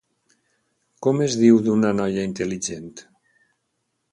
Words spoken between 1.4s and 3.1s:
diu d'una noia intel·ligent?